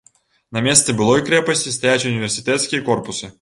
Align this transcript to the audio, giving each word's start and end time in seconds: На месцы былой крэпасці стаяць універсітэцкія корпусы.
На 0.55 0.63
месцы 0.67 0.95
былой 1.01 1.21
крэпасці 1.27 1.75
стаяць 1.77 2.07
універсітэцкія 2.13 2.87
корпусы. 2.89 3.25